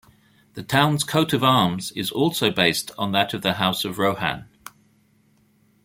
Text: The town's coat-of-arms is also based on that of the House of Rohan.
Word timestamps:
The 0.55 0.63
town's 0.63 1.03
coat-of-arms 1.03 1.91
is 1.91 2.09
also 2.09 2.49
based 2.49 2.89
on 2.97 3.11
that 3.11 3.35
of 3.35 3.43
the 3.43 3.53
House 3.53 3.85
of 3.85 3.99
Rohan. 3.99 4.45